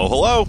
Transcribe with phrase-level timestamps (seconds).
[0.00, 0.46] Hello, hello.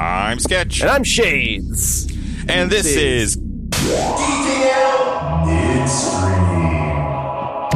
[0.00, 0.80] I'm Sketch.
[0.80, 2.10] And I'm Shades.
[2.48, 7.68] And this is DTL Midstream.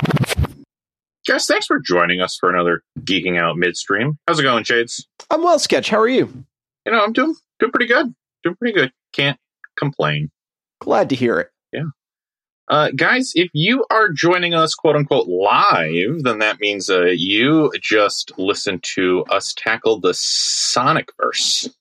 [1.28, 4.18] Guys, thanks for joining us for another Geeking Out Midstream.
[4.26, 5.06] How's it going, Shades?
[5.28, 5.90] I'm well, Sketch.
[5.90, 6.32] How are you?
[6.86, 8.14] You know, I'm doing doing pretty good.
[8.42, 8.90] Doing pretty good.
[9.12, 9.38] Can't
[9.76, 10.30] complain.
[10.80, 11.50] Glad to hear it.
[12.70, 17.72] Uh, guys, if you are joining us, quote unquote, live, then that means uh, you
[17.82, 21.66] just listened to us tackle the Sonic verse.
[21.66, 21.74] It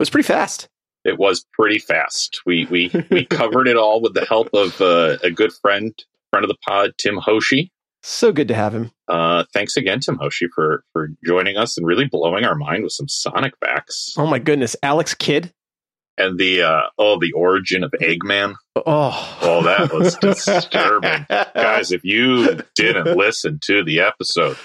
[0.00, 0.68] was pretty fast.
[1.04, 2.40] It was pretty fast.
[2.44, 5.94] We we we covered it all with the help of uh, a good friend,
[6.30, 7.70] friend of the pod, Tim Hoshi.
[8.02, 8.90] So good to have him.
[9.06, 12.92] Uh, thanks again, Tim Hoshi, for for joining us and really blowing our mind with
[12.92, 15.52] some Sonic facts Oh my goodness, Alex Kidd.
[16.18, 18.54] And the uh, oh the origin of Eggman.
[18.76, 21.92] Oh, Oh, that was disturbing, guys.
[21.92, 24.56] If you didn't listen to the episode,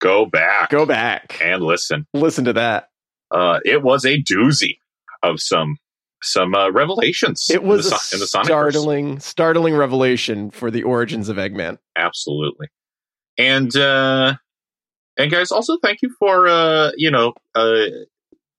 [0.00, 1.38] go back, Go back.
[1.42, 2.06] and listen.
[2.14, 2.88] Listen to that.
[3.30, 4.78] Uh, it was a doozy
[5.22, 5.76] of some
[6.22, 7.46] some uh, revelations.
[7.50, 11.36] It was in a the, Son- in the startling, startling revelation for the origins of
[11.38, 11.78] Eggman.
[11.96, 12.68] absolutely
[13.38, 14.34] and uh
[15.16, 17.84] and guys also thank you for uh you know uh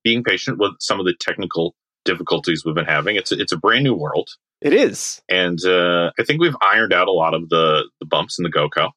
[0.03, 3.57] being patient with some of the technical difficulties we've been having it's a, it's a
[3.57, 4.29] brand new world
[4.61, 8.39] It is and uh i think we've ironed out a lot of the the bumps
[8.39, 8.89] in the goco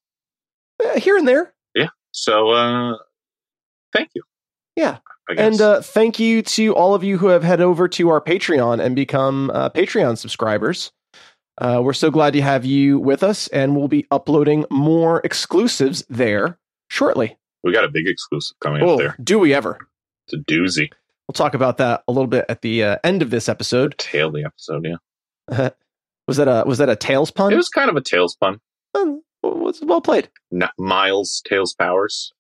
[0.83, 1.55] Eh, here and there.
[1.75, 1.89] Yeah.
[2.13, 2.97] So uh
[3.93, 4.23] thank you
[4.77, 4.99] Yeah.
[5.39, 8.79] And uh, thank you to all of you who have head over to our Patreon
[8.85, 10.93] and become uh, Patreon subscribers.
[11.57, 16.05] Uh, we're so glad to have you with us, and we'll be uploading more exclusives
[16.11, 16.59] there
[16.91, 17.39] shortly.
[17.63, 19.79] we got a big exclusive coming up Oh, there do we ever?
[20.27, 20.91] it's a doozy
[21.29, 23.97] We'll talk about that a little bit at the uh, end of this episode.
[23.99, 25.71] tail the episode yeah
[26.29, 27.53] was that a was that a tails pun?
[27.53, 28.61] it was kind of a tails pun
[28.95, 30.29] Um, was well played.
[30.79, 32.33] Miles tails powers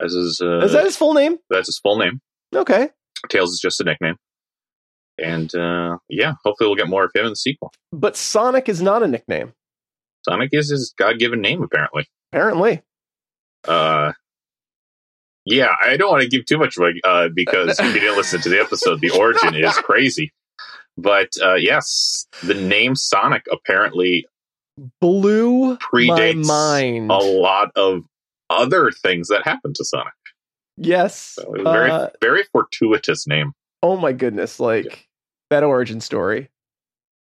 [0.00, 1.38] as his uh Is that his full name?
[1.50, 2.20] that's his full name
[2.54, 2.88] Okay,
[3.28, 4.16] Tails is just a nickname.
[5.22, 7.72] And uh, yeah, hopefully we'll get more of him in the sequel.
[7.92, 9.52] but Sonic is not a nickname.
[10.26, 12.08] Sonic is his God given name, apparently.
[12.32, 12.80] Apparently,
[13.66, 14.12] Uh,
[15.44, 18.40] yeah, I don't want to give too much away uh, because if you didn't listen
[18.42, 20.32] to the episode, the origin is crazy.
[20.96, 24.26] But uh, yes, the name Sonic apparently
[25.00, 27.10] blew Predates my mind.
[27.10, 28.04] a lot of
[28.50, 30.12] other things that happened to Sonic.
[30.76, 31.16] yes.
[31.16, 33.52] So it was a very, Uh, very fortuitous name.
[33.82, 34.58] oh my goodness!
[34.60, 35.08] Like
[35.50, 36.50] that origin story.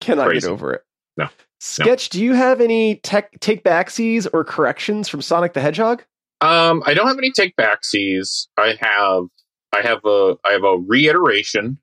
[0.01, 0.47] Cannot Crazy.
[0.47, 0.83] get over it.
[1.17, 1.27] No.
[1.59, 6.03] Sketch, do you have any tech take backsies or corrections from Sonic the Hedgehog?
[6.41, 8.47] Um, I don't have any take backsies.
[8.57, 9.25] I have
[9.71, 11.77] I have a I have a reiteration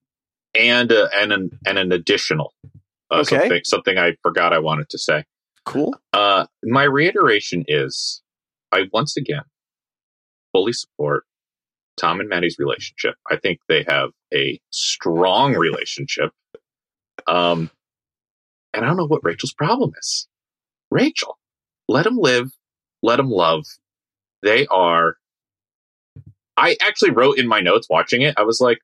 [0.58, 2.52] and a, and an and an additional.
[3.10, 3.36] Uh, Okay.
[3.38, 5.24] Something something I forgot I wanted to say.
[5.64, 5.94] Cool.
[6.12, 8.22] Uh, my reiteration is
[8.72, 9.44] I once again
[10.52, 11.24] fully support
[11.98, 13.14] Tom and Maddie's relationship.
[13.30, 16.30] I think they have a strong relationship.
[17.26, 17.70] Um,
[18.72, 20.28] and I don't know what Rachel's problem is.
[20.90, 21.38] Rachel,
[21.88, 22.50] let him live,
[23.02, 23.64] let him love.
[24.42, 25.16] They are.
[26.56, 28.34] I actually wrote in my notes watching it.
[28.36, 28.78] I was like,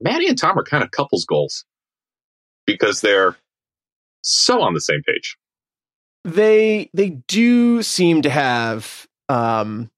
[0.00, 1.64] Maddie and Tom are kind of couples goals
[2.66, 3.36] because they're
[4.22, 5.36] so on the same page.
[6.24, 9.90] They they do seem to have um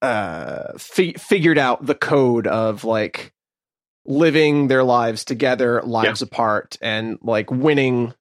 [0.00, 3.32] uh fi- figured out the code of like
[4.04, 8.12] living their lives together lives apart and like winning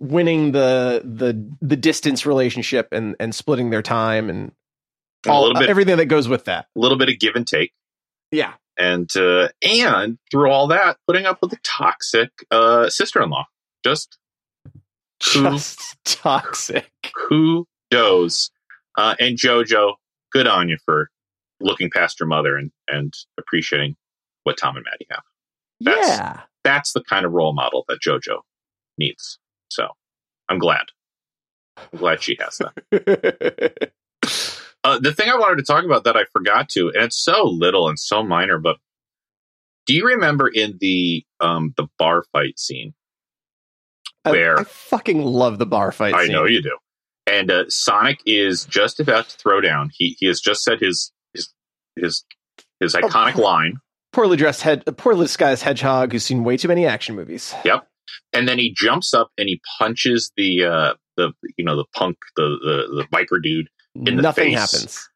[0.00, 4.52] winning the the the distance relationship and and splitting their time and
[5.26, 7.46] a all little bit, everything that goes with that a little bit of give and
[7.46, 7.72] take.
[8.30, 13.44] yeah and uh, and through all that, putting up with a toxic uh, sister-in-law.
[13.84, 14.18] Just
[15.20, 16.90] just toxic
[17.28, 18.50] kudos.
[18.96, 19.94] Uh, and JoJo,
[20.32, 21.10] good on you for
[21.60, 23.96] looking past your mother and and appreciating
[24.44, 25.22] what Tom and Maddie have.
[25.80, 28.40] That's- yeah That's the kind of role model that JoJo
[28.96, 29.38] needs.
[29.68, 29.88] So
[30.48, 30.86] I'm glad.
[31.76, 33.90] I'm glad she has that.
[34.84, 37.42] Uh, the thing I wanted to talk about that I forgot to, and it's so
[37.44, 38.76] little and so minor, but
[39.86, 42.94] do you remember in the um the bar fight scene?
[44.24, 46.32] I- Where- I, fucking love the bar fight I scene.
[46.32, 46.78] know you do.
[47.26, 49.90] And uh, Sonic is just about to throw down.
[49.92, 51.52] He he has just said his his
[51.96, 52.24] his
[52.80, 53.78] his iconic line,
[54.12, 57.52] poorly dressed head, poorly disguised hedgehog who's seen way too many action movies.
[58.32, 62.16] And then he jumps up and he punches the uh the you know the punk
[62.36, 63.68] the the, the biker dude.
[63.94, 64.58] In the Nothing face.
[64.72, 65.08] happens.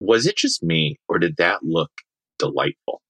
[0.00, 1.90] Was it just me, or did that look
[2.38, 3.00] delightful?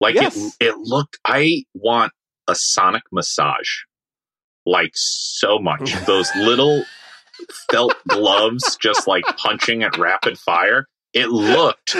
[0.00, 0.36] Like Yes.
[0.60, 1.18] it it looked.
[1.24, 2.12] I want
[2.46, 3.68] a Sonic massage,
[4.64, 5.92] like so much.
[6.06, 6.84] Those little
[7.70, 10.86] felt gloves, just like punching at rapid fire.
[11.14, 11.96] it looked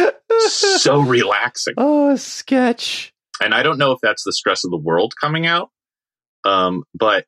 [0.48, 1.74] so relaxing.
[1.76, 3.12] Oh, sketch.
[3.40, 5.70] And I don't know if that's the stress of the world coming out.
[6.44, 7.24] Um, but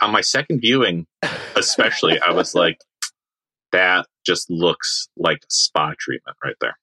[0.00, 1.06] on my second viewing,
[1.56, 2.78] especially, I was like,
[3.72, 6.76] that just looks like spa treatment right there.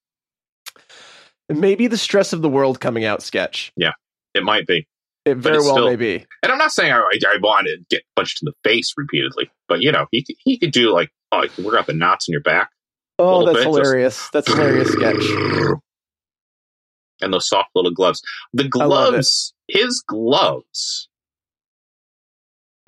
[1.50, 3.72] Maybe the stress of the world coming out sketch.
[3.76, 3.94] Yeah,
[4.34, 4.88] it might be.
[5.26, 6.26] It very well still- may be.
[6.44, 9.82] And I'm not saying I, I want to get punched in the face repeatedly, but
[9.82, 12.28] you know, he could, he could do like, oh, you can work out the knots
[12.28, 12.70] in your back
[13.20, 14.30] Oh, that's bit, just- hilarious.
[14.32, 15.16] That's hilarious sketch.
[17.22, 18.22] and those soft little gloves.
[18.54, 19.12] The I love it.
[19.12, 21.10] gloves, his gloves,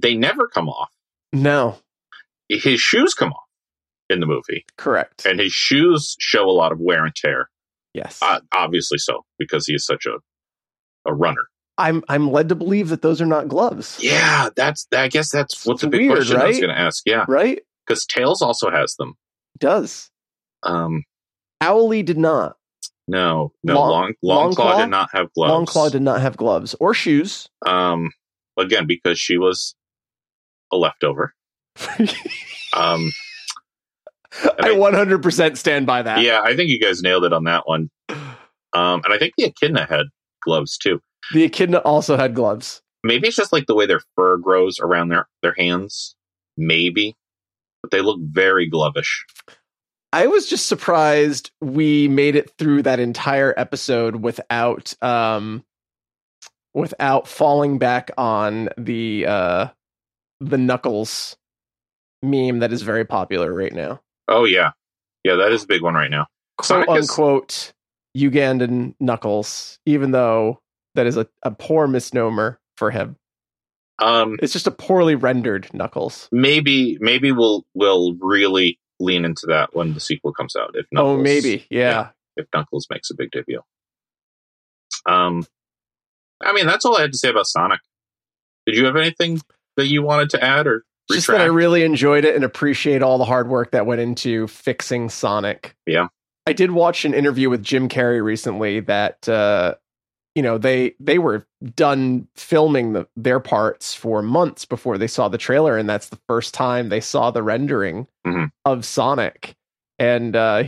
[0.01, 0.89] they never come off.
[1.33, 1.77] No,
[2.49, 3.43] His shoes come off
[4.09, 5.25] in the movie, correct.
[5.25, 7.49] and his shoes show a lot of wear and tear.
[7.93, 8.19] yes.
[8.21, 10.17] Uh, obviously so, because he is such a
[11.09, 11.43] a runner.
[11.77, 13.97] I'm I'm led to believe that those are not gloves.
[14.01, 14.85] Yeah, that's.
[14.93, 17.03] I guess that's what It's the big weird, question I was going to ask.
[17.05, 17.61] Yeah, Right?
[17.87, 19.15] because Tails also has them.
[19.57, 20.09] Does.
[20.63, 21.03] Um,
[21.61, 22.57] Owly did not.
[23.07, 24.77] No, no, Long- long long, claw, Longclaw?
[24.79, 25.73] did not have gloves.
[25.73, 27.47] Longclaw did not have gloves or shoes.
[27.65, 28.11] Um,
[28.57, 29.75] again, because she was
[30.71, 31.33] a leftover.
[32.73, 33.11] Um,
[34.33, 36.21] I 100% stand by that.
[36.21, 37.89] yeah, I think you guys nailed it on that one.
[38.09, 40.05] Um, and I think the echidna had
[40.41, 41.01] gloves too.
[41.33, 42.81] The echidna also had gloves.
[43.03, 46.15] Maybe it's just like the way their fur grows around their their hands.
[46.55, 47.17] Maybe,
[47.81, 49.09] but they look very glovish.
[50.13, 55.63] I was just surprised we made it through that entire episode without um
[56.73, 59.67] without falling back on the uh
[60.39, 61.37] the knuckles
[62.21, 64.01] meme that is very popular right now.
[64.27, 64.71] Oh yeah,
[65.23, 66.27] yeah, that is a big one right now.
[66.57, 67.73] Quote unquote
[68.17, 70.59] Ugandan knuckles, even though
[70.95, 73.15] that is a, a poor misnomer for him.
[73.99, 76.27] Um, It's just a poorly rendered knuckles.
[76.31, 80.71] maybe maybe we'll we'll really lean into that when the sequel comes out.
[80.75, 81.65] If Knuckles, oh, maybe.
[81.69, 82.09] Yeah.
[82.37, 83.61] if Knuckles makes a big debut.
[85.05, 85.45] Um,
[86.41, 87.79] I mean that's all I had to say about Sonic.
[88.65, 89.41] Did you have anything
[89.77, 93.17] that you wanted to add or Just that I really enjoyed it and appreciate all
[93.17, 95.75] the hard work that went into fixing Sonic.
[95.85, 96.07] Yeah.
[96.45, 99.75] I did watch an interview with Jim Carrey recently that uh
[100.35, 101.45] you know they they were
[101.75, 106.19] done filming the, their parts for months before they saw the trailer and that's the
[106.27, 108.51] first time they saw the rendering Mhm.
[108.65, 109.55] of Sonic
[109.99, 110.63] and uh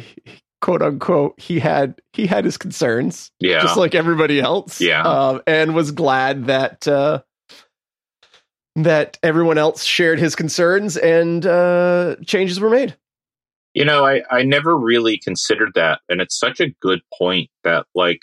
[0.61, 4.79] quote unquote he had he had his concerns yeah, just like everybody else.
[4.79, 5.01] Yeah.
[5.03, 7.21] Um, and was glad that uh,
[8.75, 12.95] that everyone else shared his concerns and uh, changes were made.
[13.73, 15.99] You know, I, I never really considered that.
[16.09, 18.21] And it's such a good point that, like,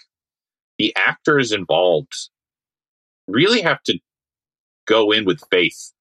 [0.80, 2.30] the actors involved
[3.28, 3.98] really have to
[4.86, 5.92] go in with faith,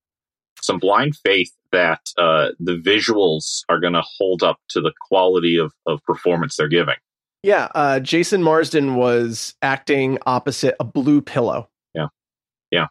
[0.62, 5.58] some blind faith that uh, the visuals are going to hold up to the quality
[5.58, 6.96] of, of performance they're giving.
[7.44, 11.68] Yeah, uh, Jason Marsden was acting opposite a blue pillow.
[11.94, 12.08] Yeah.
[12.72, 12.88] Yeah.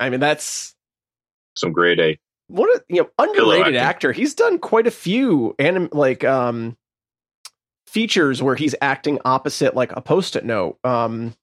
[0.00, 0.74] I mean, that's
[1.56, 2.18] Some grade A.
[2.48, 4.10] what a you know underrated actor.
[4.10, 6.76] He's done quite a few anim like um
[7.90, 10.78] features where he's acting opposite like a post-it note.
[10.84, 11.34] Um,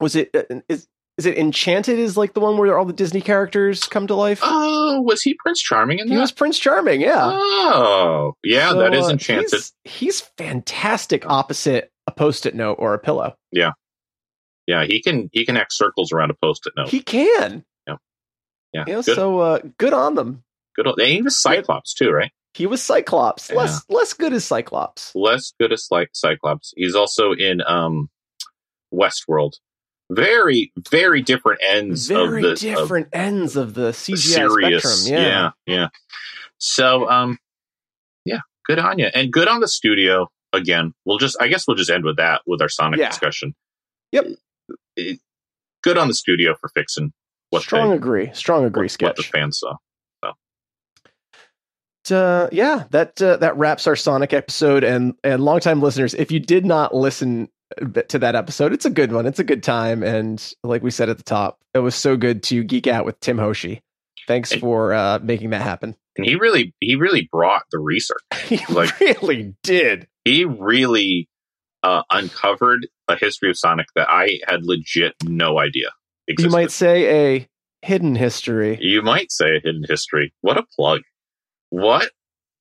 [0.00, 0.86] was it uh, is
[1.16, 1.98] is it Enchanted?
[1.98, 4.38] Is like the one where all the Disney characters come to life?
[4.42, 6.14] Oh, was he Prince Charming in that?
[6.14, 7.24] He was Prince Charming, yeah.
[7.32, 9.50] Oh, yeah, that So, is uh, Enchanted.
[9.52, 13.34] He's, he's fantastic opposite a post-it note or a pillow.
[13.50, 13.72] Yeah,
[14.68, 16.88] yeah, he can he can act circles around a post-it note.
[16.88, 17.64] He can.
[17.86, 19.14] yeah, You know, good.
[19.16, 20.44] so uh, good on them.
[20.76, 20.86] good.
[20.86, 22.30] old- And he was Cyclops too, right?
[22.58, 23.48] He was Cyclops.
[23.48, 23.56] Yeah.
[23.56, 25.12] Less less good as Cyclops.
[25.14, 26.74] less good as like Cyclops.
[26.76, 28.10] He's also in um
[28.92, 29.54] Westworld.
[30.10, 34.82] Very, very different ends Very of the of different ends of the CGI serious.
[35.04, 35.22] spectrum.
[35.22, 35.50] Yeah.
[35.66, 35.88] yeah, yeah.
[36.58, 37.38] So, um,
[38.24, 40.28] yeah, good on you, and good on the studio.
[40.54, 43.10] Again, we'll just, I guess, we'll just end with that with our Sonic Yeah.
[43.10, 43.54] discussion.
[44.12, 44.26] Yep.
[44.96, 45.20] It-
[45.84, 47.12] good on the studio for fixing
[47.50, 48.30] what Strong they, agree.
[48.32, 48.88] Strong agree.
[48.88, 49.76] what, what the fans saw.
[52.12, 54.84] Uh, yeah, that uh, that wraps our Sonic episode.
[54.84, 57.48] And and longtime listeners, if you did not listen
[58.08, 59.26] to that episode, it's a good one.
[59.26, 60.02] It's a good time.
[60.02, 63.20] And like we said at the top, it was so good to geek out with
[63.20, 63.82] Tim Hoshi.
[64.26, 65.94] Thanks for uh, making that happen.
[66.16, 68.20] And he really, he really brought the research.
[68.48, 70.06] He Like- really did.
[70.24, 71.28] he really
[71.82, 75.90] uh, uncovered a history of Sonic that I had legit no idea
[76.26, 77.48] You might say a
[77.82, 78.78] hidden history.
[78.80, 80.34] You might say a hidden history.
[80.40, 81.02] What a plug!
[81.70, 82.10] What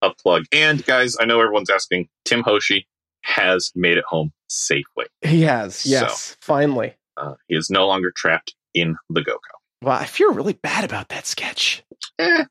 [0.02, 0.46] a plug!
[0.52, 2.10] And guys, I know everyone's asking.
[2.26, 2.88] Tim Hoshi
[3.24, 5.06] has made it home safely.
[5.22, 5.86] He has.
[5.86, 6.38] Yes.
[6.42, 6.94] Finally.
[7.18, 9.38] Uh, he is no longer trapped in the GoCo.
[9.82, 11.84] Wow, I feel really bad about that sketch.
[12.20, 12.46] Eh,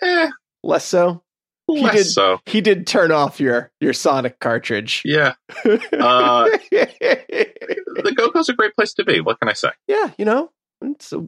[0.00, 0.30] eh,
[0.64, 1.22] Less so.
[1.68, 2.40] a He Less did- so.
[2.46, 5.02] He did turn off your your Sonic cartridge.
[5.04, 5.34] Yeah.
[5.64, 9.20] Uh, the Go-Go's a great place to be.
[9.20, 9.70] What can I say?
[9.86, 10.50] yeah, you know,
[10.82, 11.20] it's, uh,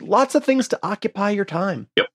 [0.00, 1.88] lots of things to occupy your time.
[1.96, 2.06] Yep.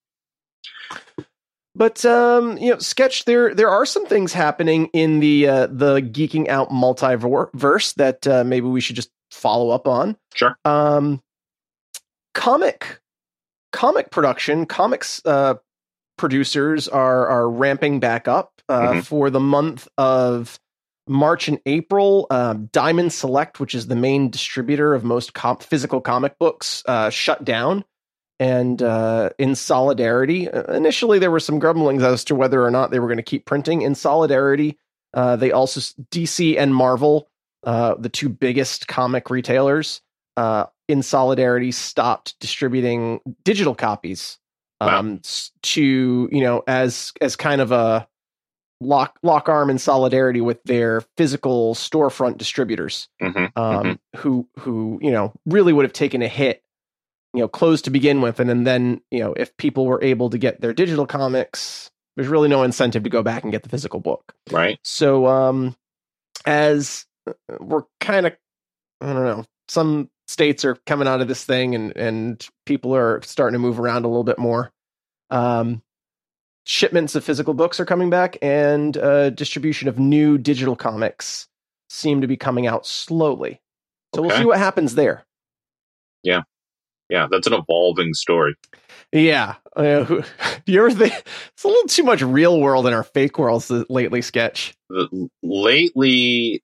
[1.77, 6.01] But um, you know, sketch there there are some things happening in the uh, the
[6.01, 10.17] geeking out multiverse that uh, maybe we should just follow up on.
[10.33, 10.57] Sure.
[10.65, 11.21] Um,
[12.33, 12.99] comic
[13.73, 15.55] comic production, comics uh,
[16.17, 19.05] producers are are ramping back up uh, Mhm.
[19.05, 20.59] for the month of
[21.07, 22.25] March and April.
[22.31, 27.09] Um, Diamond Select, which is the main distributor of most com- physical comic books, uh,
[27.11, 27.85] shut down.
[28.39, 32.91] And uh, in solidarity, uh, initially there were some grumblings as to whether or not
[32.91, 33.81] they were going to keep printing.
[33.81, 34.77] In solidarity,
[35.13, 35.79] uh, they also
[36.11, 37.27] DC and Marvel,
[37.63, 40.01] uh, the two biggest comic retailers,
[40.37, 44.37] uh, in solidarity stopped distributing digital copies
[44.79, 48.07] um, s- to you know as as kind of a
[48.79, 55.09] lock lock arm in solidarity with their physical storefront distributors hmm um, who who you
[55.11, 56.61] know really would have taken a hit
[57.37, 60.29] you know closed to begin with and, and then you know if people were able
[60.29, 63.69] to get their digital comics there's really no incentive to go back and get the
[63.69, 64.33] physical book.
[64.51, 64.79] Right.
[64.83, 65.75] so um
[66.45, 68.35] as uh, we're kind of
[69.01, 73.21] i don't know some states are coming out of this thing and and people are
[73.21, 74.71] starting to move around a little bit more.
[75.29, 75.81] Um
[76.65, 81.47] shipments of physical books are coming back and uh distribution of new digital comics
[81.89, 83.61] seem to be coming out slowly.
[84.13, 85.25] So we'll see what happens there.
[86.23, 86.41] Yeah,
[87.09, 88.55] that's an evolving story.
[89.11, 90.21] yeah uh,
[90.65, 91.13] you ever think
[91.53, 96.63] it's a little too much real world in our fake worlds lately sketch The, lately,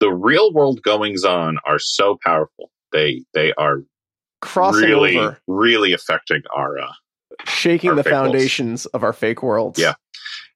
[0.00, 2.70] the real world goings on are so powerful.
[2.92, 3.82] They they are
[4.40, 6.92] crossing really over really affecting our uh,
[7.46, 8.24] shaking Our the fake worlds.
[8.26, 9.94] foundations of our fake worlds Yeah.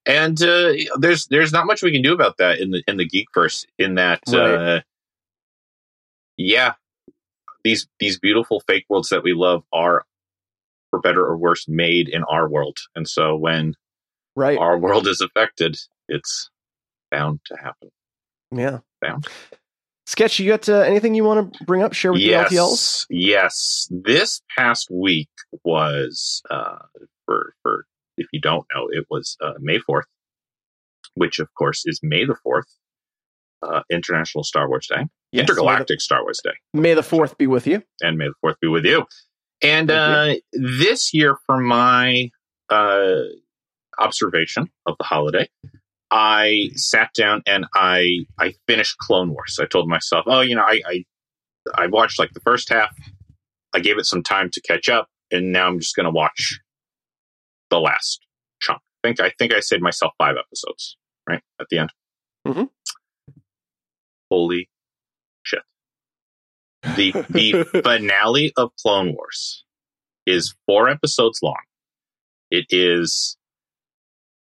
[0.05, 3.07] and uh, there's there's not much we can do about that in the in the
[3.07, 4.77] geekverse in that Right.
[4.77, 4.81] uh,
[6.37, 6.73] yeah
[7.63, 10.03] these these beautiful fake worlds that we love are
[10.89, 13.73] for better or worse made in our world and so when
[14.35, 15.77] right our world is affected
[16.09, 16.49] it's
[17.11, 17.89] bound to happen
[18.51, 18.79] Yeah.
[19.01, 19.27] bound
[20.05, 21.93] Sketch, you got uh, anything you want to bring up?
[21.93, 23.05] Share with yes the LTLs?
[23.09, 25.29] yes this past week
[25.63, 26.75] was uh
[27.25, 27.85] for for
[28.17, 30.03] if you don't know it was uh, may 4th
[31.15, 32.63] which of course is may the 4th
[33.63, 36.51] uh, international star wars day Yes, intergalactic star wars day.
[36.73, 37.81] May the, 4th be with you.
[38.01, 39.05] and may the 4th be with you.
[39.63, 42.29] And uh this year for my
[42.69, 43.21] uh
[43.99, 45.47] observation of the holiday
[46.11, 49.59] i sat down and i i finished clone wars.
[49.61, 51.03] I told myself oh you know i i,
[51.75, 52.91] I watched like the first half.
[53.73, 56.59] I gave it some time to catch up and now i'm just going to watch
[57.69, 58.19] the last
[58.61, 58.79] chunk.
[59.03, 60.97] I think i think i saved myself five episodes
[61.27, 61.89] right at the end.
[62.47, 62.63] Mm-hmm.
[64.29, 64.67] holy
[66.95, 69.63] the the finale of Clone Wars
[70.25, 71.55] is four episodes long.
[72.51, 73.35] It is,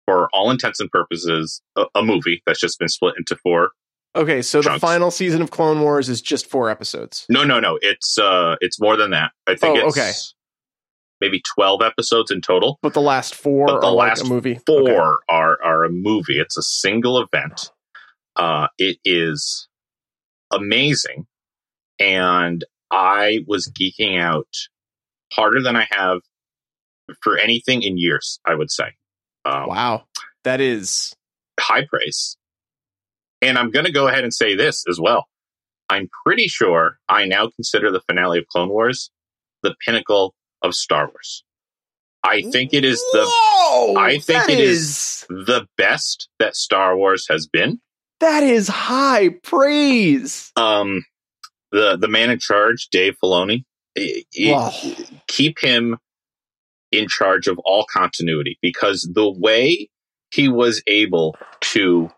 [0.06, 3.70] for all intents and purposes, a, a movie that's just been split into four.
[4.16, 7.26] Okay, so the final season of Clone Wars is just four episodes.
[7.28, 7.78] No, no, no.
[7.82, 9.32] It's uh, it's more than that.
[9.48, 10.12] I think Oh, it's okay.
[11.20, 12.78] maybe twelve episodes in total.
[12.82, 14.60] But the last four But the are like last a movie.
[14.66, 14.94] Four Okay.
[15.28, 16.38] are are a movie.
[16.38, 17.72] It's a single event.
[18.36, 19.66] Uh, it is
[20.52, 21.26] amazing,
[21.98, 24.48] and I was geeking out
[25.32, 26.20] harder than I have
[27.22, 28.38] for anything in years.
[28.44, 28.92] I would say.
[29.44, 30.04] Um, Wow.
[30.44, 31.14] That is
[31.58, 32.36] high praise.
[33.42, 35.26] And I'm going to go ahead and say this as well.
[35.90, 39.10] I'm pretty sure I now consider the finale of Clone Wars
[39.62, 41.42] the pinnacle of Star Wars.
[42.22, 43.96] I think it is the Whoa!
[44.00, 47.80] I think it is- the best that Star Wars has been.
[48.20, 50.50] that is high praise.
[50.56, 51.04] Um,
[51.75, 53.64] the the man in charge, Dave Filoni,
[53.99, 54.73] i- i- Wow.
[55.28, 55.99] keep him
[56.93, 59.88] in charge of all continuity because the way
[60.33, 62.11] he was able to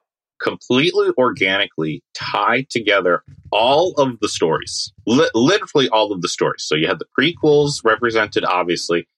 [0.42, 3.22] completely organically tie together
[3.52, 6.64] all of the stories, li- literally all of the stories.
[6.64, 9.08] So you had the prequels represented, obviously,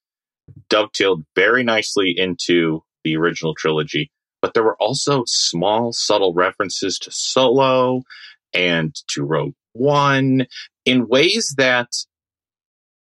[0.70, 4.10] dovetailed very nicely into the original trilogy,
[4.42, 8.02] but there were also small, subtle references to Solo
[8.54, 10.46] and to Rogue One
[10.84, 11.88] in ways that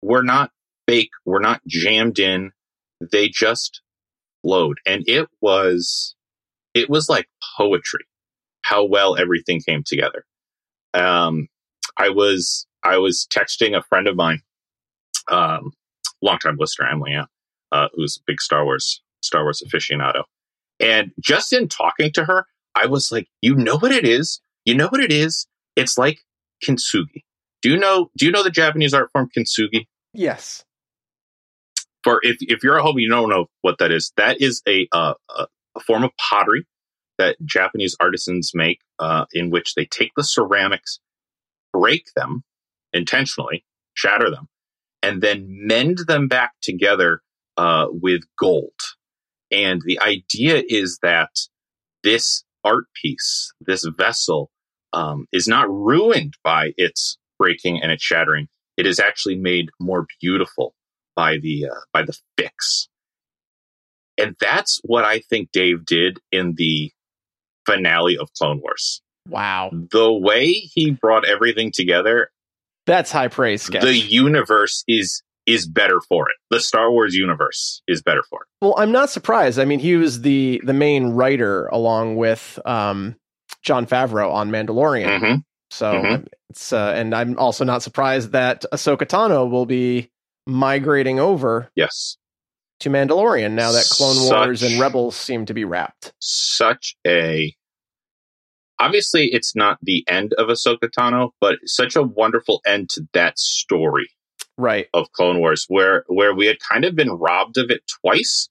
[0.03, 0.51] were not
[0.87, 2.53] fake, were not jammed in.
[3.13, 3.83] They just
[4.43, 4.79] flowed.
[4.87, 6.15] And it was
[6.75, 8.05] it was like poetry
[8.63, 10.25] how well everything came together.
[10.95, 11.49] Um
[11.97, 14.41] I was I was texting a friend of mine,
[15.31, 15.73] um,
[16.23, 17.17] longtime listener, Emily
[17.73, 20.23] uh, who's a big Star Wars Star Wars aficionado.
[20.79, 24.41] And just in talking to her, I was like, you know what it is?
[24.65, 25.47] You know what it is?
[25.77, 26.21] It's like
[26.67, 27.25] kintsugi.
[27.63, 29.87] Do you know do you know the Japanese art form kintsugi?
[30.13, 30.65] Yes.
[32.03, 34.13] For if if you're a hobby, you don't know what that is.
[34.17, 36.67] That is a uh, a, a form of pottery
[37.19, 41.01] that Japanese artisans make, uh, in which they take the ceramics,
[41.71, 42.43] break them
[42.95, 43.63] intentionally,
[43.93, 44.49] shatter them,
[45.03, 47.21] and then mend them back together
[47.59, 48.73] uh, with gold.
[49.51, 51.29] And the idea is that
[52.03, 54.51] this art piece, this vessel,
[54.93, 58.49] um, is not ruined by its breaking and its shattering.
[58.77, 60.75] It is actually made more beautiful
[61.17, 62.89] by the uh, by the fix.
[64.19, 66.91] And that's what I think Dave did in the
[67.67, 69.01] finale of Clone Wars.
[69.29, 69.71] Wow.
[69.73, 72.31] The way he brought everything together,
[72.87, 73.83] That's high praise, sketch.
[73.83, 76.37] the universe is is better for it.
[76.51, 78.65] The Star Wars universe is better for it.
[78.65, 79.59] well, I'm not surprised.
[79.59, 83.17] I mean, he was the the main writer along with um,
[83.63, 85.21] Jon Favreau on Mandalorian.
[85.21, 85.45] Mhm.
[85.71, 86.27] So Mhm.
[86.49, 90.11] it's uh, and I'm also not surprised that Ahsoka Tano will be
[90.47, 92.17] migrating over Yes.
[92.81, 96.13] to Mandalorian now that Clone Wars and Rebels seem to be wrapped.
[96.21, 97.55] Such a
[98.79, 103.39] obviously it's not the end of Ahsoka Tano, but such a wonderful end to that
[103.39, 104.09] story
[104.57, 104.89] Right.
[104.95, 108.49] of Clone Wars, where where we had kind of been robbed of it twice.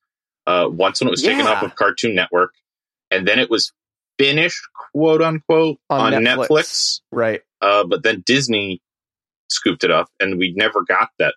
[0.48, 2.54] Uh, once when it was taken off of Cartoon Network,
[3.12, 3.72] and then it was
[4.20, 4.62] finished,
[4.94, 6.48] quote unquote, On on, Netflix.
[6.50, 7.02] Netflix.
[7.12, 7.42] Right.
[7.62, 8.82] Uh, but then Disney
[9.50, 11.34] scooped it up, and we never got that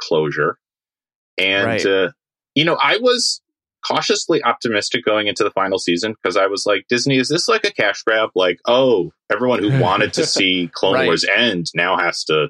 [0.00, 0.56] closure.
[1.36, 1.84] And Right.
[1.86, 2.12] uh,
[2.54, 3.42] you know, I was
[3.86, 7.64] cautiously optimistic going into the final season because I was like, Disney, is this like
[7.64, 8.30] a cash grab?
[8.34, 11.06] Like, oh, everyone who wanted to see Clone Right.
[11.06, 12.48] Wars end now has to.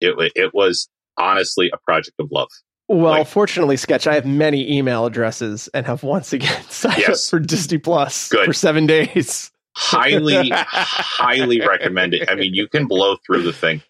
[0.00, 2.48] It it was honestly a project of love.
[2.92, 7.28] Well, Like- fortunately, Sketch, I have many email addresses and have once again signed Yes.
[7.28, 8.46] up for Disney Plus Good.
[8.46, 9.52] for seven days.
[9.76, 12.28] Highly, highly recommend it.
[12.28, 13.82] I mean, you can blow through the thing.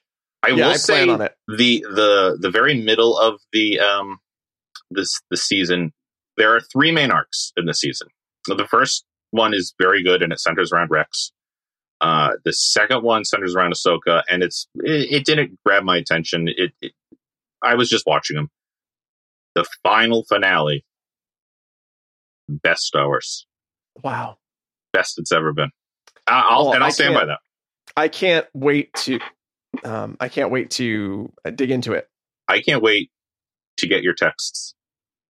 [0.42, 1.34] I yeah, will I say on it.
[1.48, 4.18] the the the very middle of the um
[4.90, 5.92] this the season
[6.38, 8.08] there are three main arcs in the season
[8.46, 11.30] so the first one is very good and it centers around rex
[12.00, 16.48] uh the second one centers around ahsoka and it's it, it didn't grab my attention
[16.48, 16.92] it, it
[17.62, 18.48] i was just watching them
[19.54, 20.84] the final finale
[22.48, 23.46] best star wars
[24.02, 24.38] Wow.
[24.92, 25.70] best it's ever been
[26.26, 27.38] i'll Well, and i'll I stand by that
[27.96, 29.18] I can't wait to
[29.84, 32.08] um I can't wait to uh, dig into it.
[32.48, 33.10] i can't wait
[33.78, 34.74] to get your texts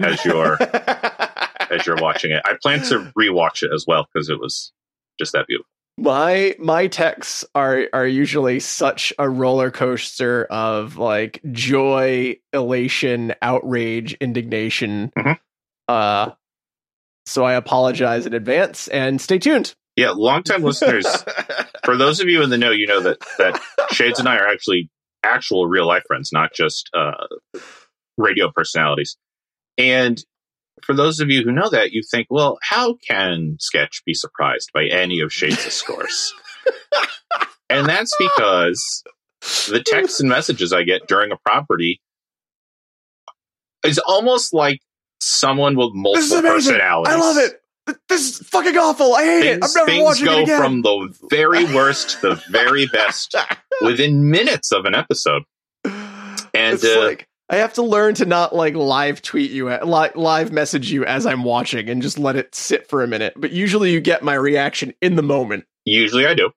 [0.01, 0.57] as you're
[1.71, 2.43] as you're watching it.
[2.45, 4.73] I plan to rewatch it as well because it was
[5.19, 5.71] just that beautiful.
[6.01, 14.15] My my texts are are usually such a roller coaster of like joy, elation, outrage,
[14.15, 15.13] indignation.
[15.17, 15.39] Mhm.
[15.89, 16.31] Uh
[17.27, 19.75] so I apologize in advance and stay tuned.
[19.97, 21.07] Yeah, longtime listeners,
[21.85, 23.61] for those of you in the know, you know that that
[23.93, 24.89] Shades and I are actually
[25.23, 27.27] actual real life friends, not just uh,
[28.17, 29.17] radio personalities.
[29.77, 30.23] And
[30.85, 34.71] for those of you who know that, you think, well, how can Sketch be surprised
[34.73, 36.35] by any of Shades' scores?
[37.71, 39.03] and that's because
[39.69, 42.01] the texts and messages I get during a property
[43.85, 44.81] is almost like
[45.21, 47.13] someone with multiple personalities.
[47.15, 47.57] I love it.
[48.09, 49.15] This is fucking awful.
[49.15, 49.55] I hate it.
[49.55, 50.61] I'm Things, never things watching go it again.
[50.61, 53.35] from the very worst to the very best
[53.81, 55.43] within minutes of an episode.
[55.85, 59.87] And it's uh, like I have to learn to not like live tweet you, at,
[59.87, 63.35] li- live message you as I'm watching, and just let it sit for a minute.
[63.37, 65.65] But usually, you get my reaction in the moment.
[65.85, 66.53] usually I do.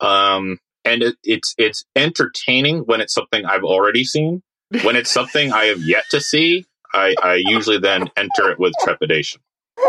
[0.00, 4.44] Um, and it, it's it's entertaining when it's something I've already seen.
[4.84, 8.74] When it's something I have yet to see, I, I usually then enter it with
[8.84, 9.40] trepidation.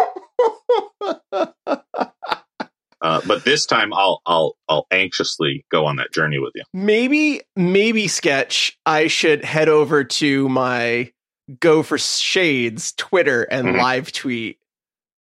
[3.02, 6.64] Uh, but this time, I'll I'll I'll anxiously go on that journey with you.
[6.74, 8.78] maybe, maybe sketch.
[8.86, 11.12] I should head over to my
[11.60, 13.78] Go for Shades Twitter and Mhm.
[13.78, 14.60] live tweet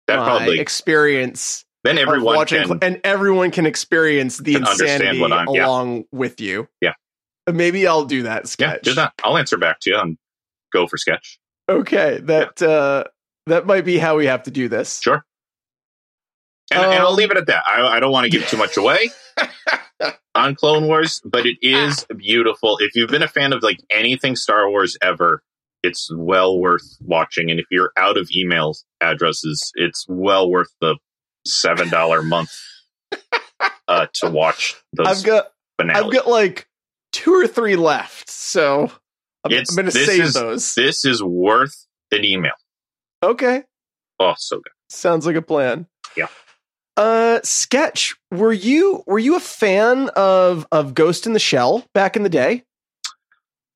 [0.08, 5.22] That my probably experience then everyone watching, can and everyone can experience the can insanity
[5.24, 5.66] I'm- yeah.
[5.68, 6.68] along with you.
[6.82, 6.94] Yeah.
[7.52, 8.80] maybe I'll do that sketch.
[8.88, 9.14] yeah do that.
[9.24, 10.18] I'll answer back to you and
[10.74, 11.38] go for sketch.
[11.70, 13.04] Okay, that uh
[13.48, 15.00] that might be how we have to do this.
[15.02, 15.26] Sure.
[16.72, 17.64] And, and I'll Um, leave it at that.
[17.68, 19.10] I, I don't want to give too much away
[20.36, 22.78] on Clone Wars, but it is beautiful.
[22.80, 25.44] If you've been a fan of like anything Star Wars ever,
[25.84, 27.52] it's well worth watching.
[27.52, 30.96] And if you're out of email addresses, it's well worth the
[31.46, 32.58] seven dollar month
[33.88, 35.48] uh, to watch those I've got
[35.78, 36.04] finales.
[36.06, 36.68] I've got like
[37.12, 38.92] two or three left, so
[39.44, 40.74] I'm, I'm going to save is- those.
[40.74, 42.54] this is worth an email.
[43.22, 43.64] Okay.
[44.20, 44.72] Oh, so good.
[44.90, 45.88] Sounds like a plan.
[46.18, 46.28] Yeah.
[46.98, 48.16] Uh, sketch.
[48.32, 52.30] Were you were you a fan of of Ghost in the Shell back in the
[52.30, 52.64] day?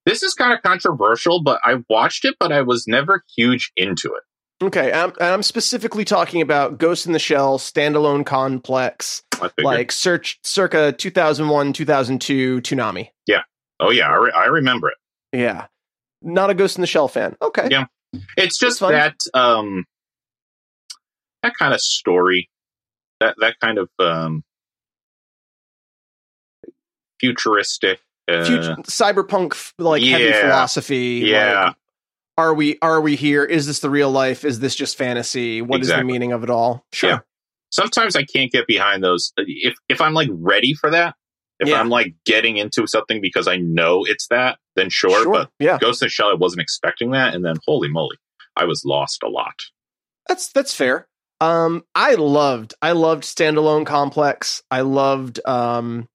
[0.06, 4.14] This is kind of controversial, but I watched it, but I was never huge into
[4.16, 4.24] it.
[4.66, 9.22] Okay, I'm I'm specifically talking about Ghost in the Shell standalone complex,
[9.58, 13.10] like search circa 2001 2002 tsunami.
[13.28, 13.42] Yeah.
[13.80, 14.98] Oh yeah, I, re- I remember it.
[15.32, 15.68] Yeah,
[16.22, 17.36] not a Ghost in the Shell fan.
[17.42, 17.86] Okay, Yeah.
[18.36, 19.86] It's just that um
[21.44, 22.50] that kind of story,
[23.20, 24.44] that that kind of um
[27.20, 28.00] futuristic.
[28.28, 31.24] Uh, Future, cyberpunk like heavy philosophy.
[31.26, 31.66] Yeah.
[31.68, 31.76] like,
[32.38, 33.44] are we are we here?
[33.44, 34.46] Is this the real life?
[34.46, 35.62] Is this just fantasy?
[35.64, 36.04] What is Exactly.
[36.04, 36.86] the meaning of it all?
[36.94, 37.10] Sure.
[37.10, 37.20] Yeah.
[37.72, 39.34] Sometimes I can't get behind those.
[39.38, 41.16] If if I'm like ready for that,
[41.60, 41.80] if Yeah.
[41.80, 45.28] I'm like getting into something because I know it's that, then sure.
[45.32, 48.18] But yeah, Ghost in the Shell, I wasn't expecting that, and then holy moly,
[48.56, 49.56] I was lost a lot.
[50.28, 51.08] that's that's fair.
[51.42, 54.62] Um, I loved I loved standalone complex.
[54.70, 56.08] I loved um,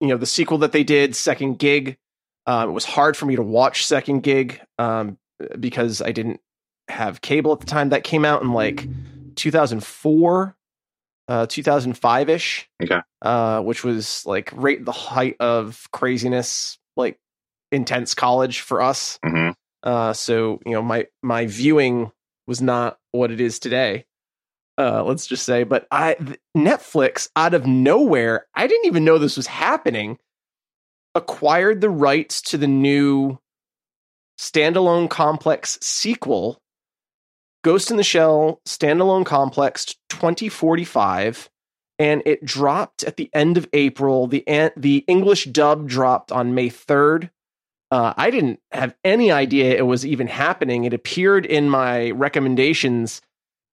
[0.00, 1.96] you know, the sequel that they did, Second Gig.
[2.46, 5.18] Um, it was hard for me to watch Second Gig um,
[5.58, 6.40] because I didn't
[6.88, 7.90] have cable at the time.
[7.90, 8.88] That came out in like
[9.36, 10.56] 2004,
[11.28, 12.68] uh, 2005 ish.
[12.82, 13.00] Okay.
[13.20, 17.18] Uh, which was like right the height of craziness, like
[17.70, 19.18] intense college for us.
[19.24, 19.50] hmm
[19.82, 22.10] Uh, so you know, my my viewing
[22.46, 24.06] was not what it is today.
[24.78, 26.16] Uh, let's just say, but I
[26.56, 30.18] Netflix out of nowhere, I didn't even know this was happening.
[31.16, 33.40] Acquired the rights to the new
[34.38, 36.62] standalone complex sequel,
[37.64, 41.50] Ghost in the Shell standalone complex 2045,
[41.98, 44.28] and it dropped at the end of April.
[44.28, 44.44] The
[44.76, 47.30] the English dub dropped on May 3rd.
[47.90, 50.84] Uh, I didn't have any idea it was even happening.
[50.84, 53.22] It appeared in my recommendations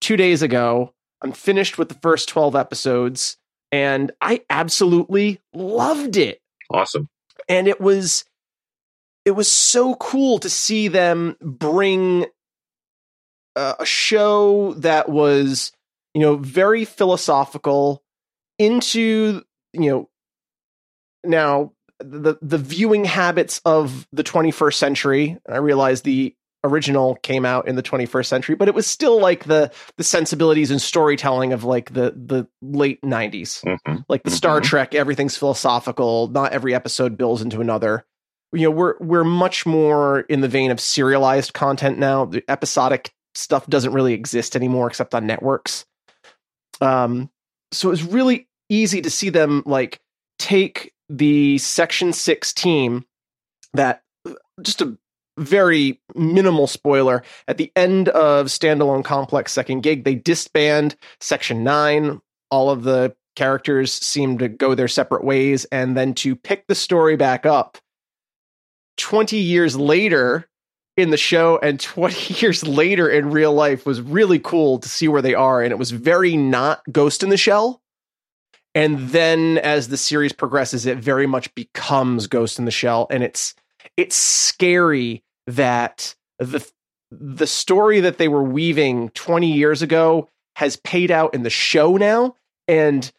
[0.02, 0.94] two days ago.
[1.22, 3.38] I'm finished with the first 12 episodes,
[3.72, 6.42] and I absolutely loved it.
[6.70, 7.10] Awesome.
[7.48, 8.26] And it was
[9.26, 12.28] it was so cool to see them bring
[13.56, 15.72] uh, a show that was,
[16.14, 18.04] you know, very philosophical
[18.60, 20.10] into, you know,
[21.24, 25.38] now the the viewing habits of the 21st century.
[25.50, 29.46] I realize the original came out in the 21st century, but it was still like
[29.46, 33.62] the the sensibilities and storytelling of like the the late 90s.
[33.86, 34.64] hmm Like the Star Mhm.
[34.64, 36.28] Trek, everything's philosophical.
[36.28, 38.06] Not every episode builds into another.
[38.52, 42.26] You know, we're we're much more in the vein of serialized content now.
[42.26, 45.86] The episodic stuff doesn't really exist anymore except on networks.
[46.82, 47.30] Um,
[47.72, 50.00] so it was really easy to see them like
[50.40, 53.06] take the Section Six team
[53.74, 54.04] that
[54.62, 54.98] just a
[55.38, 57.24] very minimal spoiler.
[57.48, 62.22] At the end of standalone complex second gig they disband section 9
[62.52, 65.66] all of the characters seem to go their separate ways.
[65.66, 67.78] And then to pick the story back up
[68.98, 70.48] 20 years later
[70.98, 75.08] in the show and 20 years later in real life was really cool to see
[75.08, 75.62] where they are.
[75.62, 77.82] And it was very not ghost in the shell.
[78.74, 83.08] And then as the series progresses it very much becomes ghost in the shell.
[83.10, 83.54] And it's
[83.98, 86.66] it's scary that the
[87.12, 91.98] the story that they were weaving 20 years ago has paid out in the show
[91.98, 92.36] now
[92.68, 93.12] and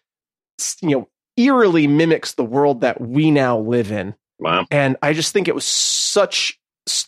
[0.83, 4.15] you know eerily mimics the world that we now live in.
[4.39, 4.67] Wow.
[4.71, 6.59] and i just think it was such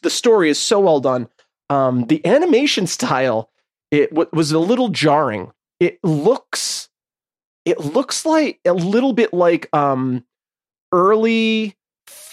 [0.03, 1.29] the story is so well done.
[1.71, 3.51] Um the animation style
[3.91, 5.53] it w- was a little jarring.
[5.81, 6.89] It looks
[7.65, 10.25] it looks like a little bit like um
[10.93, 11.77] early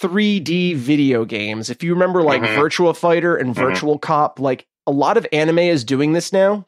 [0.00, 1.70] 3D video games.
[1.70, 2.56] If you remember like Mhm.
[2.56, 3.62] Virtua Fighter and Mhm.
[3.74, 6.66] Virtua Cop, like a lot of anime is doing this now.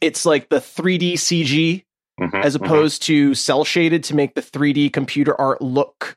[0.00, 1.84] It's like the 3D CG
[2.20, 2.64] Mhm, as mhm.
[2.64, 6.16] opposed to cell shaded to make the 3D computer art look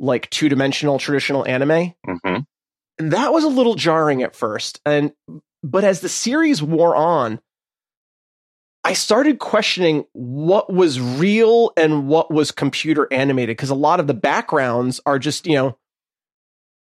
[0.00, 1.94] like two dimensional traditional anime.
[2.98, 4.80] And that was a little jarring at first.
[4.84, 5.12] And
[5.62, 7.40] but as the series wore on,
[8.84, 14.06] I started questioning what was real and what was computer animated because a lot of
[14.08, 15.78] the backgrounds are just, you know,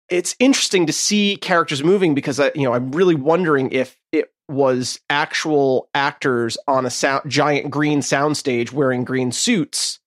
[0.09, 4.33] it's interesting to see characters moving because I, you know, I'm really wondering if it
[4.49, 9.99] was actual actors on a sound, giant green soundstage wearing green suits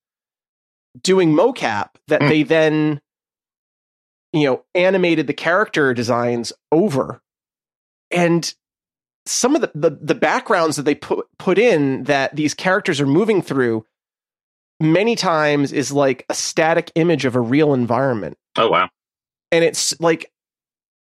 [1.03, 2.29] doing mocap that Hmm.
[2.29, 3.01] they then
[4.33, 7.21] you know animated the character designs over
[8.11, 8.55] and
[9.27, 13.07] some of the, the the backgrounds that they put put in that these characters are
[13.07, 13.85] moving through
[14.81, 18.89] many times is like a static image of a real environment Oh wow.
[19.51, 20.31] and it's like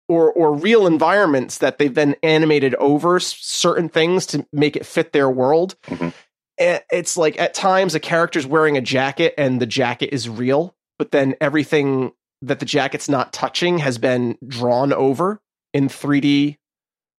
[0.09, 5.13] or or real environments that they've then animated over certain things to make it fit
[5.13, 5.75] their world.
[5.87, 6.13] Mhm.
[6.59, 10.75] And it's like at times a character's wearing a jacket and the jacket is real,
[10.99, 15.41] but then everything that the jacket's not touching has been drawn over
[15.75, 16.57] in 3D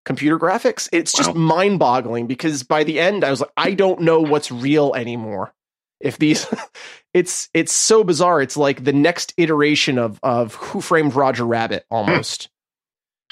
[0.08, 0.90] computer graphics.
[0.92, 1.36] It's just Wow.
[1.36, 5.54] mind-boggling because by the end I was like I don't know what's real anymore.
[6.00, 6.48] If these
[7.14, 8.42] it's it's so bizarre.
[8.42, 11.96] It's like the next iteration of of Who Framed Roger Rabbit hmm.
[11.96, 12.50] almost.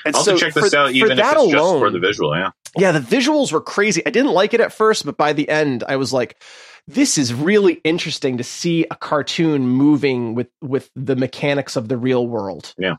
[0.06, 1.98] And I'll have to check this for- out, even if it's just alone- for the
[2.00, 2.38] visual.
[2.38, 4.06] Yeah, yeah, the visuals were crazy.
[4.06, 6.36] I didn't like it at first, but by the end, I was like,
[6.88, 11.98] "This is really interesting to see a cartoon moving with with the mechanics of the
[11.98, 12.96] real world." Yeah.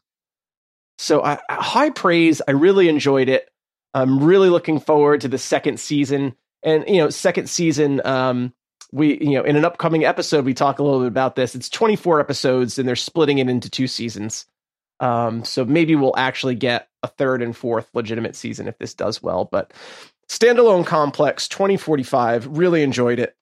[0.98, 2.40] So, I- high praise.
[2.48, 3.48] I really enjoyed it.
[3.96, 6.35] I'm really looking forward to the second season.
[6.62, 8.02] And you know, second season.
[8.04, 8.52] Um,
[8.92, 11.54] we you know, in an upcoming episode, we talk a little bit about this.
[11.54, 14.46] It's 24 episodes, and they're splitting it into two seasons.
[15.00, 19.22] Um, so maybe we'll actually get a third and fourth legitimate season if this does
[19.22, 19.46] well.
[19.46, 19.72] But
[20.28, 23.35] standalone complex 2045, really enjoyed it.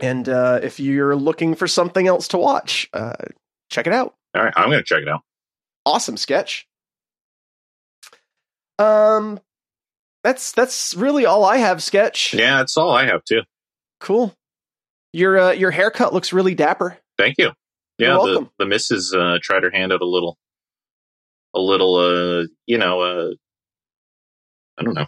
[0.00, 3.14] And uh, if you're looking for something else to watch, uh,
[3.70, 4.14] check it out.
[4.34, 5.22] all right, I'm going to check it out.
[5.86, 6.66] Awesome sketch.
[8.78, 9.40] Um,
[10.22, 11.82] that's that's really all I have.
[11.82, 12.34] Sketch.
[12.34, 13.42] Yeah, that's all I have too.
[14.00, 14.34] Cool.
[15.12, 16.98] Your uh, your haircut looks really dapper.
[17.18, 17.52] Thank you.
[17.98, 20.36] Yeah, the the missus uh, tried her hand at a little,
[21.54, 23.30] a little, uh, you know, uh,
[24.76, 25.06] I don't know,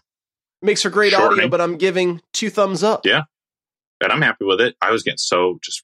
[0.62, 3.04] Makes for great audio, but I'm giving two thumbs up.
[3.04, 3.22] Yeah.
[4.00, 4.76] and I'm happy with it.
[4.80, 5.82] I was getting so just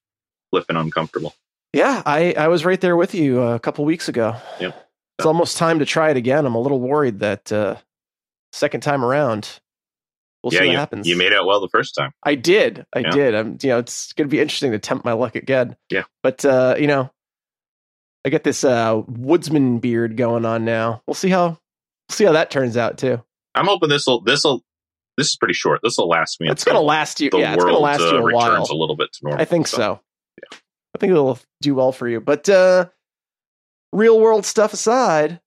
[0.50, 1.34] flipping uncomfortable.
[1.72, 4.36] Yeah, I, I was right there with you uh, a couple weeks ago.
[4.60, 4.88] Yep.
[5.18, 6.46] It's almost time to try it again.
[6.46, 7.76] I'm a little worried that uh,
[8.52, 9.60] second time around,
[10.42, 11.06] we'll yeah, see what you, happens.
[11.08, 12.12] you made out well the first time.
[12.22, 12.84] I did.
[12.92, 13.10] I Yeah.
[13.10, 13.34] did.
[13.34, 15.76] I'm, you know, it's going to be interesting to tempt my luck again.
[15.90, 16.04] Yeah.
[16.22, 17.10] But, uh, you know,
[18.24, 21.02] I get this uh, woodsman beard going on now.
[21.06, 21.58] We'll see how, we'll
[22.10, 23.22] see how that turns out too.
[23.54, 24.62] I'm hoping this will this will
[25.18, 25.80] this is pretty short.
[25.82, 26.48] This will last me.
[26.48, 27.28] It's going to last you.
[27.30, 28.50] The Yeah, it's going to last uh, you a while.
[28.50, 29.42] returns a little bit to normal.
[29.42, 30.00] I think so.
[30.38, 30.58] Yeah.
[30.94, 32.20] I think it'll do well for you.
[32.20, 32.86] But uh
[33.92, 35.40] real world stuff aside,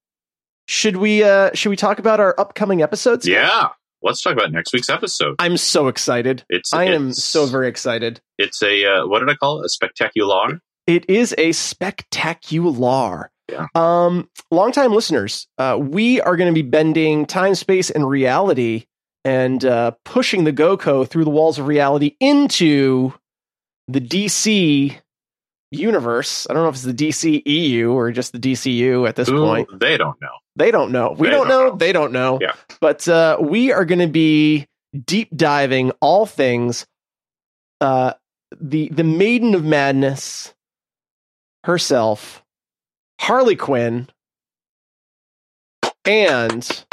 [0.68, 3.28] should we uh should we talk about our upcoming episodes?
[3.28, 3.70] Yeah,
[4.02, 5.36] let's talk about next week's episode.
[5.40, 6.44] I'm so excited.
[6.50, 8.22] It's I am so very excited.
[8.38, 9.66] It's a uh, what did I call it?
[9.66, 10.60] A spectacular.
[10.88, 13.32] It is a spectacular.
[13.52, 13.68] Yeah.
[13.76, 18.86] Um, longtime listeners, uh, we are going to be bending time, space, and reality
[19.24, 23.14] and uh, pushing the GoCo through the walls of reality into
[23.88, 24.96] the DC
[25.72, 26.48] universe.
[26.50, 29.44] I don't know if it's the DC EU or just the DCU at this Ooh,
[29.44, 29.80] point.
[29.80, 30.30] They don't know.
[30.56, 31.16] They don't know.
[31.18, 31.70] We don't, don't know.
[31.70, 31.76] know.
[31.76, 32.40] They don't know.
[32.42, 32.54] Yeah.
[32.80, 34.68] But uh, we are going to be
[35.06, 36.86] deep diving all things
[37.82, 38.14] uh,
[38.60, 40.54] the the Maiden of Madness
[41.64, 42.44] herself,
[43.20, 44.10] Harley Quinn,
[46.06, 46.86] and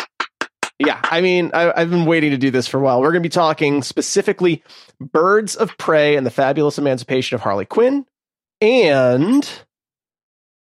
[0.79, 3.01] yeah, I mean, I, I've been waiting to do this for a while.
[3.01, 4.63] We're going to be talking specifically
[5.01, 8.05] Birds of Prey and the Fabulous Emancipation of Harley Quinn,
[8.63, 9.43] and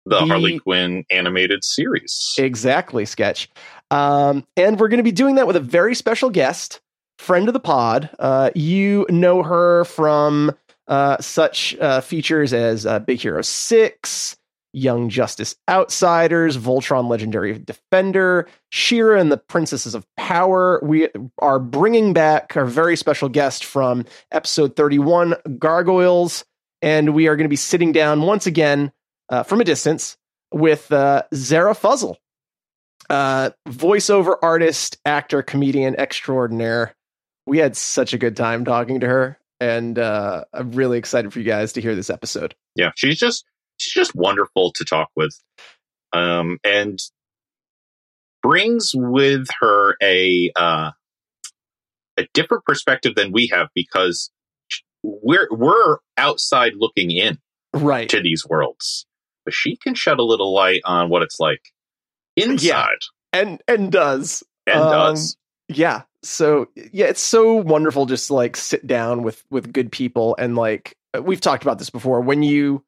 [0.05, 2.35] The, The- Harley Quinn animated series.
[2.39, 3.49] Exactly, sketch.
[3.91, 6.81] Um, and we're going to be doing that with a very special guest,
[7.19, 8.11] friend of the pod.
[8.19, 10.53] Uh, you know her from
[10.89, 14.37] uh, such uh, features as uh, Big Hero 6,
[14.73, 20.81] Young Justice Outsiders, Voltron Legendary Defender, She-Ra and the Princesses of Power.
[20.83, 26.45] We are bringing back our very special guest from episode 31, Gargoyles.
[26.83, 28.93] And we are going to be sitting down once again
[29.29, 30.17] uh, from a distance
[30.53, 32.17] with uh, Zara Fuzzle,
[33.11, 36.95] uh, voiceover artist, actor, comedian extraordinaire.
[37.47, 41.39] We had such a good time talking to her, and uh, I'm really excited for
[41.39, 42.55] you guys to hear this episode.
[42.75, 43.45] yeah, she's just
[43.79, 45.35] she's just wonderful to talk with,
[46.12, 46.99] um, and
[48.43, 50.91] brings with her a uh,
[52.17, 54.31] a different perspective than we have because
[55.23, 57.38] we're we're outside looking in
[57.75, 58.09] Right.
[58.09, 59.07] to these worlds,
[59.45, 61.61] but she can shed a little light on what it's like
[62.37, 62.99] inside
[63.33, 64.42] And and does.
[64.66, 65.37] and Um, does.
[65.69, 66.03] Yeah.
[66.23, 70.57] So yeah, it's so wonderful just to like sit down with with good people and
[70.57, 72.83] like we've talked about this before when you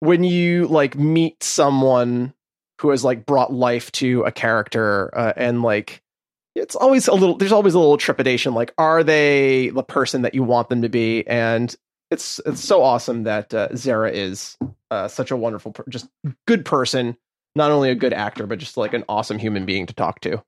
[0.00, 2.34] when you like meet someone
[2.80, 6.02] who has like brought life to a character uh, and like
[6.54, 10.34] it's always a little there's always a little trepidation like are they the person that
[10.34, 11.74] you want them to be and
[12.10, 14.56] it's it's so awesome that uh, Zara is
[14.90, 16.08] uh, such a wonderful per- just
[16.46, 17.16] good person
[17.56, 20.42] not only a good actor but just like an awesome human being to talk to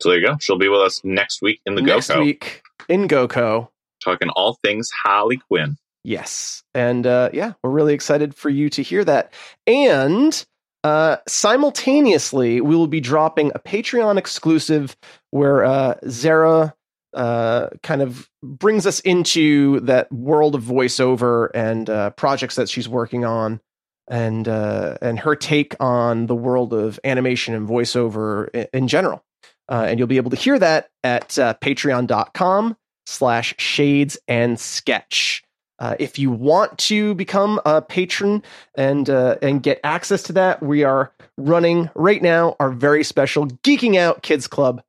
[0.00, 0.36] So there you go.
[0.40, 3.68] She'll be with us next week in the next GoCo, week in GoCo.
[4.02, 5.76] talking all things Harley Quinn.
[6.04, 6.62] Yes.
[6.74, 9.32] And uh, yeah, we're really excited for you to hear that.
[9.66, 10.44] And
[10.84, 14.96] Uh, simultaneously, we will be dropping a Patreon exclusive
[15.30, 16.74] where uh, Zara
[17.14, 22.88] uh, kind of brings us into that world of voiceover and uh, projects that she's
[22.88, 23.60] working on,
[24.08, 29.22] and uh, and her take on the world of animation and voiceover in, in general.
[29.68, 35.44] Uh, and you'll be able to hear that at patreon.com slash shades and sketch.
[35.82, 38.40] Uh, if you want to become a patron
[38.76, 43.48] and uh, and get access to that, we are running right now our very special
[43.48, 44.80] Geeking Out Kids Club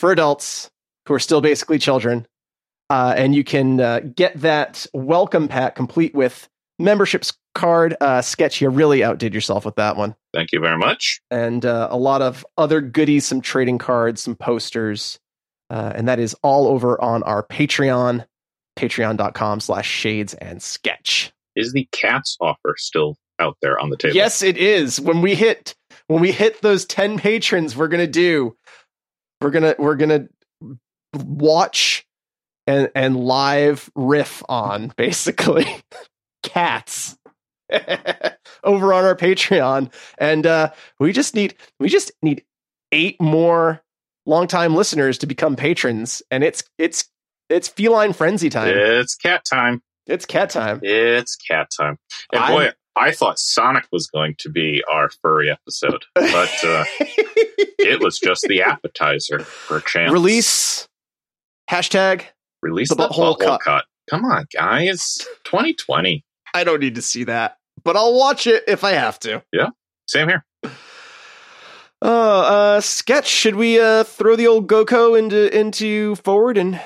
[0.00, 0.72] for adults
[1.06, 2.26] who are still basically children.
[2.90, 6.48] Uh, and you can uh, get that welcome pack complete with
[6.80, 7.96] memberships card.
[8.00, 10.16] Uh, Sketch, you really outdid yourself with that one.
[10.34, 11.20] Thank you very much.
[11.30, 15.20] And uh, a lot of other goodies, some trading cards, some posters.
[15.70, 18.26] Uh, and that is all over on our Patreon,
[18.76, 21.32] patreon.com slash shades and sketch.
[21.56, 24.14] Is the cats offer still out there on the table?
[24.14, 25.00] Yes, it is.
[25.00, 25.74] When we hit
[26.06, 28.56] when we hit those 10 patrons, we're gonna do
[29.40, 30.28] we're gonna we're gonna
[31.14, 32.06] watch
[32.66, 35.66] and and live riff on basically
[36.42, 37.16] cats
[38.64, 39.92] over on our Patreon.
[40.18, 42.44] And uh we just need we just need
[42.90, 43.82] eight more
[44.26, 47.08] longtime listeners to become patrons, and it's it's
[47.54, 48.74] it's feline frenzy time.
[48.76, 49.82] It's cat time.
[50.06, 50.80] It's cat time.
[50.82, 51.98] It's cat time.
[52.32, 56.84] And I'm- boy, I thought Sonic was going to be our furry episode, but uh,
[57.00, 60.12] it was just the appetizer for a chance.
[60.12, 60.86] Release
[61.68, 62.22] hashtag.
[62.62, 63.60] Release the butthole butthole cut.
[63.62, 63.84] cut.
[64.08, 65.26] Come on, guys.
[65.44, 66.24] 2020.
[66.54, 69.42] I don't need to see that, but I'll watch it if I have to.
[69.52, 69.70] Yeah,
[70.06, 70.44] same here.
[72.00, 72.40] Oh,
[72.76, 73.26] uh, sketch.
[73.26, 76.80] Should we uh throw the old Goko into into forward and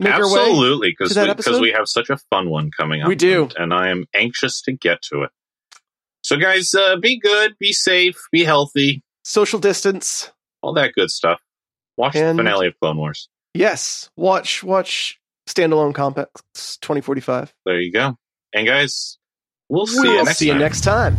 [0.00, 3.08] make Absolutely, because we, we, have such a fun one coming up.
[3.08, 5.30] We do, and, and I am anxious to get to it.
[6.22, 10.30] So, guys, uh, be good, be safe, be healthy, social distance,
[10.62, 11.40] all that good stuff.
[11.96, 13.28] Watch and the finale of Clone Wars.
[13.54, 17.52] Yes, watch watch standalone complex twenty forty five.
[17.66, 18.16] There you go.
[18.54, 19.18] And guys,
[19.68, 20.56] we'll see we'll you next see time.
[20.56, 21.18] you next time.